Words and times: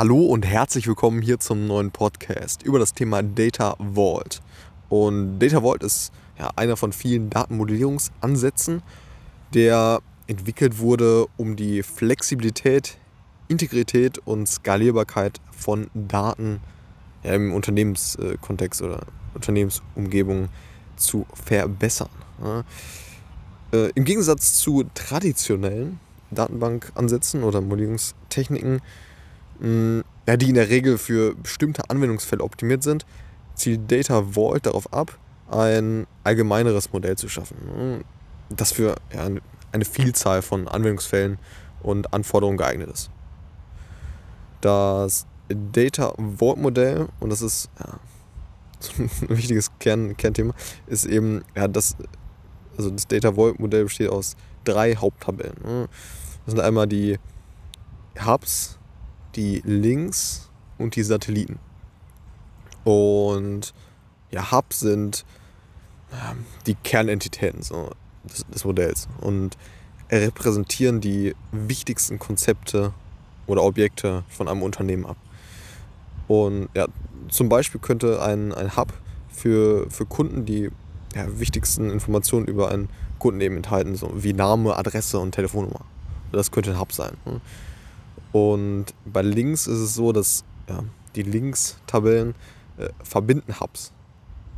Hallo 0.00 0.24
und 0.24 0.46
herzlich 0.46 0.86
willkommen 0.86 1.20
hier 1.20 1.40
zum 1.40 1.66
neuen 1.66 1.90
Podcast 1.90 2.62
über 2.62 2.78
das 2.78 2.94
Thema 2.94 3.22
Data 3.22 3.76
Vault. 3.78 4.40
Und 4.88 5.38
Data 5.40 5.60
Vault 5.60 5.82
ist 5.82 6.10
ja 6.38 6.50
einer 6.56 6.78
von 6.78 6.94
vielen 6.94 7.28
Datenmodellierungsansätzen, 7.28 8.82
der 9.52 10.00
entwickelt 10.26 10.78
wurde, 10.78 11.26
um 11.36 11.54
die 11.54 11.82
Flexibilität, 11.82 12.96
Integrität 13.48 14.16
und 14.24 14.48
Skalierbarkeit 14.48 15.38
von 15.50 15.90
Daten 15.92 16.62
ja, 17.22 17.34
im 17.34 17.52
Unternehmenskontext 17.52 18.80
oder 18.80 19.00
Unternehmensumgebung 19.34 20.48
zu 20.96 21.26
verbessern. 21.34 22.08
Ja. 22.42 22.64
Äh, 23.74 23.90
Im 23.94 24.06
Gegensatz 24.06 24.54
zu 24.54 24.82
traditionellen 24.94 26.00
Datenbankansätzen 26.30 27.42
oder 27.42 27.60
Modellierungstechniken, 27.60 28.80
mh, 29.60 30.02
ja, 30.26 30.36
die 30.36 30.48
in 30.48 30.54
der 30.54 30.68
Regel 30.68 30.98
für 30.98 31.34
bestimmte 31.34 31.88
Anwendungsfälle 31.88 32.42
optimiert 32.42 32.82
sind, 32.82 33.06
zielt 33.54 33.90
Data 33.90 34.22
Vault 34.34 34.66
darauf 34.66 34.92
ab, 34.92 35.18
ein 35.50 36.06
allgemeineres 36.24 36.92
Modell 36.92 37.16
zu 37.16 37.28
schaffen, 37.28 38.04
das 38.48 38.72
für 38.72 38.96
ja, 39.12 39.28
eine 39.72 39.84
Vielzahl 39.84 40.42
von 40.42 40.68
Anwendungsfällen 40.68 41.38
und 41.82 42.12
Anforderungen 42.12 42.58
geeignet 42.58 42.90
ist. 42.90 43.10
Das 44.60 45.26
Data 45.48 46.14
Vault 46.16 46.58
Modell, 46.58 47.08
und 47.18 47.30
das 47.30 47.42
ist 47.42 47.70
ja, 47.78 47.98
so 48.80 48.92
ein 49.02 49.10
wichtiges 49.36 49.70
Kern, 49.78 50.16
Kernthema, 50.16 50.54
ist 50.86 51.06
eben, 51.06 51.44
ja, 51.54 51.68
das, 51.68 51.96
also 52.76 52.90
das 52.90 53.06
Data 53.06 53.34
Vault 53.34 53.58
Modell 53.58 53.84
besteht 53.84 54.10
aus 54.10 54.36
drei 54.64 54.94
Haupttabellen. 54.94 55.88
Das 56.44 56.54
sind 56.54 56.60
einmal 56.60 56.86
die 56.86 57.18
Hubs, 58.24 58.79
die 59.36 59.62
Links 59.64 60.50
und 60.78 60.96
die 60.96 61.02
Satelliten. 61.02 61.58
Und 62.84 63.74
ja, 64.30 64.50
Hubs 64.50 64.80
sind 64.80 65.24
ähm, 66.12 66.44
die 66.66 66.74
Kernentitäten 66.74 67.62
so, 67.62 67.90
des, 68.24 68.46
des 68.46 68.64
Modells 68.64 69.08
und 69.20 69.56
repräsentieren 70.10 71.00
die 71.00 71.34
wichtigsten 71.52 72.18
Konzepte 72.18 72.92
oder 73.46 73.62
Objekte 73.62 74.24
von 74.28 74.48
einem 74.48 74.62
Unternehmen 74.62 75.06
ab. 75.06 75.16
Und 76.26 76.68
ja, 76.74 76.86
zum 77.28 77.48
Beispiel 77.48 77.80
könnte 77.80 78.22
ein, 78.22 78.52
ein 78.54 78.76
Hub 78.76 78.92
für, 79.28 79.88
für 79.90 80.06
Kunden 80.06 80.44
die 80.44 80.70
ja, 81.14 81.38
wichtigsten 81.38 81.90
Informationen 81.90 82.46
über 82.46 82.70
einen 82.70 82.88
Kunden 83.18 83.40
eben 83.40 83.56
enthalten, 83.56 83.96
so 83.96 84.10
wie 84.14 84.32
Name, 84.32 84.76
Adresse 84.76 85.18
und 85.18 85.32
Telefonnummer. 85.32 85.80
Das 86.32 86.50
könnte 86.50 86.70
ein 86.70 86.80
Hub 86.80 86.92
sein. 86.92 87.16
Ne? 87.24 87.40
Und 88.32 88.86
bei 89.04 89.22
Links 89.22 89.66
ist 89.66 89.78
es 89.78 89.94
so, 89.94 90.12
dass 90.12 90.44
ja, 90.68 90.84
die 91.16 91.22
Links-Tabellen 91.22 92.34
äh, 92.78 92.88
verbinden 93.02 93.58
Hubs 93.60 93.92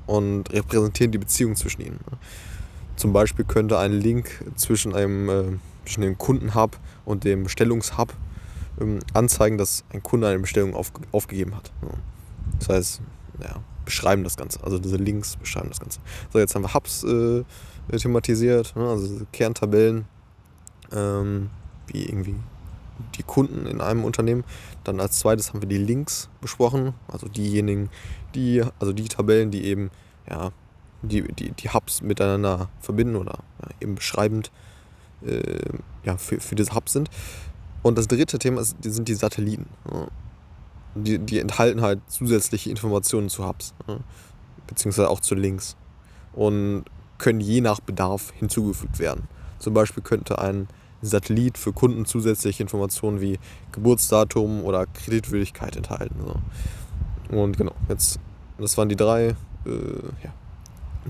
und 0.07 0.53
repräsentieren 0.53 1.13
die 1.13 1.19
Beziehung 1.19 1.57
zwischen 1.57 1.83
ihnen. 1.83 2.01
Ne? 2.11 2.19
Zum 2.97 3.13
Beispiel 3.13 3.45
könnte 3.45 3.79
ein 3.79 3.93
Link 3.93 4.45
zwischen 4.57 4.95
einem 4.95 5.29
äh, 5.29 5.45
zwischen 5.85 6.03
dem 6.03 6.19
Kundenhub 6.19 6.79
und 7.05 7.25
dem 7.25 7.45
Bestellungshub 7.45 8.15
ähm, 8.81 9.01
anzeigen, 9.15 9.59
dass 9.59 9.85
ein 9.93 10.03
Kunde 10.03 10.29
eine 10.29 10.39
Bestellung 10.39 10.75
auf, 10.75 10.93
aufgegeben 11.11 11.57
hat. 11.57 11.73
Ne? 11.83 11.91
Das 12.59 12.69
heißt, 12.69 13.03
ja, 13.43 13.63
beschreiben 13.85 14.25
das 14.25 14.37
Ganze. 14.37 14.63
Also 14.63 14.79
diese 14.79 14.97
Links 14.97 15.37
beschreiben 15.37 15.69
das 15.69 15.81
Ganze. 15.81 16.01
So, 16.33 16.39
jetzt 16.39 16.55
haben 16.55 16.63
wir 16.63 16.75
Hubs 16.75 17.05
äh, 17.05 17.45
thematisiert, 17.97 18.75
ne? 18.77 18.89
also 18.89 19.27
Kerntabellen, 19.33 20.07
ähm, 20.93 21.51
wie 21.89 22.05
irgendwie 22.05 22.37
die 23.15 23.23
Kunden 23.23 23.67
in 23.67 23.81
einem 23.81 24.05
Unternehmen. 24.05 24.45
Dann 24.85 25.01
als 25.01 25.19
zweites 25.19 25.51
haben 25.51 25.63
wir 25.63 25.69
die 25.69 25.79
Links 25.79 26.29
besprochen, 26.41 26.95
also 27.09 27.29
diejenigen, 27.29 27.91
die, 28.35 28.63
also 28.79 28.93
die 28.93 29.09
Tabellen, 29.09 29.51
die 29.51 29.65
eben 29.65 29.91
ja, 30.29 30.53
die, 31.03 31.23
die, 31.23 31.51
die 31.53 31.69
Hubs 31.71 32.03
miteinander 32.03 32.69
verbinden 32.81 33.17
oder 33.17 33.39
ja, 33.61 33.69
eben 33.81 33.95
beschreibend 33.97 34.51
äh, 35.25 35.61
ja, 36.05 36.17
für, 36.17 36.41
für 36.41 36.55
diese 36.55 36.75
Hubs 36.75 36.93
sind. 36.93 37.11
Und 37.83 37.99
das 37.99 38.07
dritte 38.07 38.39
Thema 38.39 38.61
ist, 38.61 38.77
sind 38.83 39.09
die 39.09 39.15
Satelliten. 39.15 39.67
Ja. 39.91 40.07
Die, 40.95 41.19
die 41.19 41.39
enthalten 41.39 41.81
halt 41.81 42.01
zusätzliche 42.07 42.71
Informationen 42.71 43.31
zu 43.31 43.47
Hubs, 43.47 43.75
ja, 43.89 43.99
beziehungsweise 44.67 45.09
auch 45.09 45.21
zu 45.21 45.35
Links. 45.35 45.77
Und 46.35 46.85
können 47.19 47.41
je 47.41 47.61
nach 47.61 47.81
Bedarf 47.81 48.33
hinzugefügt 48.37 48.99
werden. 48.99 49.29
Zum 49.59 49.75
Beispiel 49.75 50.03
könnte 50.03 50.41
ein 50.41 50.67
Satellit 51.03 51.59
für 51.59 51.73
Kunden 51.73 52.07
zusätzliche 52.07 52.63
Informationen 52.63 53.21
wie 53.21 53.39
Geburtsdatum 53.73 54.65
oder 54.65 54.87
Kreditwürdigkeit 54.87 55.77
enthalten. 55.77 56.17
So. 56.25 57.37
Und 57.37 57.57
genau, 57.57 57.73
jetzt, 57.89 58.21
das 58.59 58.79
waren 58.79 58.89
die 58.89 58.97
drei 58.97 59.29
äh, 59.29 59.35
ja, 60.23 60.33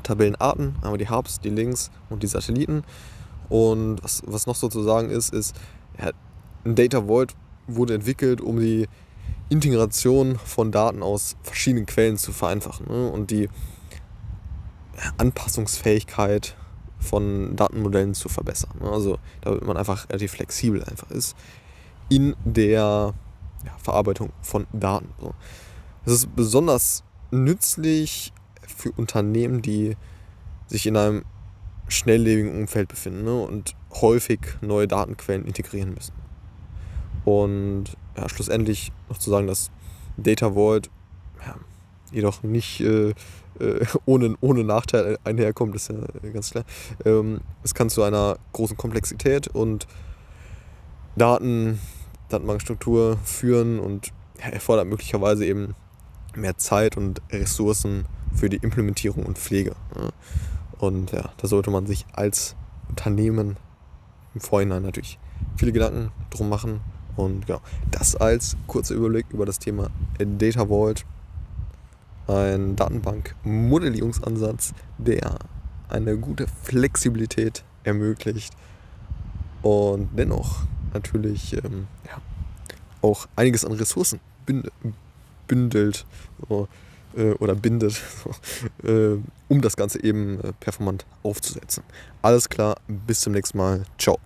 Tabellenarten. 0.03 0.75
Wir 0.83 0.99
die 0.99 1.11
Hubs, 1.11 1.41
die 1.41 1.51
Links 1.51 1.91
und 2.09 2.23
die 2.23 2.27
Satelliten. 2.27 2.85
Und 3.49 4.03
was, 4.03 4.23
was 4.27 4.47
noch 4.47 4.57
so 4.57 4.69
zu 4.69 4.83
sagen 4.83 5.11
ist, 5.11 5.33
ist, 5.33 5.55
ja, 5.99 6.11
ein 6.65 6.75
Data 6.75 7.07
Vault 7.07 7.35
wurde 7.67 7.95
entwickelt, 7.95 8.41
um 8.41 8.59
die 8.59 8.89
Integration 9.49 10.39
von 10.39 10.73
Daten 10.73 11.03
aus 11.03 11.37
verschiedenen 11.43 11.85
Quellen 11.85 12.17
zu 12.17 12.33
vereinfachen 12.33 12.87
ne? 12.89 13.11
und 13.11 13.31
die 13.31 13.51
Anpassungsfähigkeit 15.19 16.57
von 17.03 17.57
Datenmodellen 17.57 18.15
zu 18.15 18.29
verbessern. 18.29 18.73
Ne? 18.81 18.91
Also 18.91 19.19
damit 19.43 19.65
man 19.65 19.77
einfach 19.77 20.09
relativ 20.09 20.33
flexibel 20.33 20.83
einfach 20.85 21.11
ist 21.11 21.37
in 22.09 22.37
der 22.45 23.15
ja, 23.65 23.73
Verarbeitung 23.79 24.31
von 24.43 24.67
Daten. 24.73 25.09
Es 26.05 26.13
ist 26.13 26.37
besonders 26.37 27.05
nützlich 27.31 28.33
für 28.67 28.93
Unternehmen, 28.93 29.63
die 29.63 29.97
sich 30.67 30.87
in 30.87 30.97
einem 30.97 31.25
schnelllebigen 31.89 32.61
Umfeld 32.61 32.89
befinden 32.89 33.25
ne? 33.25 33.43
und 33.43 33.75
häufig 34.01 34.41
neue 34.61 34.89
Datenquellen 34.89 35.45
integrieren 35.45 35.95
müssen. 35.95 36.15
Und 37.25 37.97
ja, 38.17 38.29
schlussendlich 38.29 38.93
noch 39.09 39.19
zu 39.19 39.31
sagen, 39.31 39.47
dass 39.47 39.71
Data 40.17 40.55
Vault 40.55 40.91
ja, 41.47 41.57
jedoch 42.13 42.43
nicht 42.43 42.81
äh, 42.81 43.11
äh, 43.59 43.85
ohne, 44.07 44.35
ohne 44.41 44.65
Nachteil 44.65 45.19
einherkommt, 45.25 45.75
ist 45.75 45.89
ja 45.89 45.97
ganz 46.33 46.51
klar. 46.51 46.65
Ähm, 47.05 47.41
es 47.63 47.75
kann 47.75 47.91
zu 47.91 48.03
einer 48.03 48.37
großen 48.53 48.77
Komplexität 48.77 49.49
und 49.49 49.87
Daten, 51.17 51.79
Datenbankstruktur 52.29 53.19
führen 53.25 53.79
und 53.79 54.13
erfordert 54.39 54.87
möglicherweise 54.87 55.45
eben 55.45 55.75
mehr 56.35 56.57
Zeit 56.57 56.97
und 56.97 57.21
Ressourcen 57.31 58.07
für 58.35 58.49
die 58.49 58.57
Implementierung 58.57 59.25
und 59.27 59.39
Pflege. 59.39 59.75
Und 60.79 61.13
ja, 61.13 61.31
da 61.37 61.47
sollte 61.47 61.71
man 61.71 61.87
sich 61.87 62.07
als 62.13 62.57
Unternehmen 62.89 63.57
im 64.35 64.41
Vorhinein 64.41 64.83
natürlich 64.83 65.19
viele 65.57 65.73
Gedanken 65.73 66.11
drum 66.31 66.49
machen. 66.49 66.81
Und 67.17 67.47
genau, 67.47 67.61
das 67.91 68.17
als 68.17 68.57
kurzer 68.67 68.95
Überblick 68.95 69.27
über 69.31 69.45
das 69.45 69.59
Thema 69.59 69.91
Data 70.19 70.67
Vault 70.67 71.05
ein 72.27 72.77
Datenbank-Modellierungsansatz, 72.77 74.75
der 74.99 75.39
eine 75.89 76.17
gute 76.17 76.47
Flexibilität 76.63 77.65
ermöglicht 77.85 78.55
und 79.63 80.09
dennoch 80.17 80.63
natürlich 80.95 81.53
ähm, 81.65 81.87
ja, 82.07 82.21
auch 83.01 83.27
einiges 83.37 83.65
an 83.65 83.73
Ressourcen 83.73 84.21
bündelt 85.47 86.07
so, 86.49 86.69
äh, 87.17 87.33
oder 87.33 87.55
bindet, 87.55 87.93
so, 88.83 88.89
äh, 88.89 89.19
um 89.49 89.61
das 89.61 89.77
Ganze 89.77 90.03
eben 90.03 90.41
äh, 90.41 90.53
performant 90.61 91.07
aufzusetzen. 91.23 91.83
Alles 92.23 92.49
klar, 92.49 92.77
bis 92.89 93.21
zum 93.21 93.33
nächsten 93.33 93.59
Mal. 93.59 93.85
Ciao. 93.99 94.19